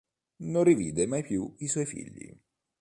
Non 0.39 0.63
rivide 0.63 1.05
mai 1.05 1.21
più 1.21 1.53
i 1.59 1.67
suoi 1.67 1.85
figli. 1.85 2.35